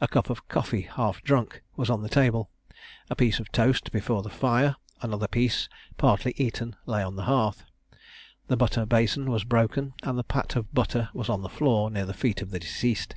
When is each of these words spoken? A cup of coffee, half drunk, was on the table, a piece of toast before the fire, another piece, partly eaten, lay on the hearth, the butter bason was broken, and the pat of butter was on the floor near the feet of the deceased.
A 0.00 0.06
cup 0.06 0.30
of 0.30 0.46
coffee, 0.46 0.82
half 0.82 1.20
drunk, 1.24 1.64
was 1.74 1.90
on 1.90 2.00
the 2.00 2.08
table, 2.08 2.48
a 3.10 3.16
piece 3.16 3.40
of 3.40 3.50
toast 3.50 3.90
before 3.90 4.22
the 4.22 4.30
fire, 4.30 4.76
another 5.02 5.26
piece, 5.26 5.68
partly 5.96 6.32
eaten, 6.36 6.76
lay 6.86 7.02
on 7.02 7.16
the 7.16 7.24
hearth, 7.24 7.64
the 8.46 8.56
butter 8.56 8.86
bason 8.86 9.28
was 9.28 9.42
broken, 9.42 9.94
and 10.04 10.16
the 10.16 10.22
pat 10.22 10.54
of 10.54 10.72
butter 10.72 11.08
was 11.12 11.28
on 11.28 11.42
the 11.42 11.48
floor 11.48 11.90
near 11.90 12.06
the 12.06 12.14
feet 12.14 12.40
of 12.40 12.50
the 12.50 12.60
deceased. 12.60 13.16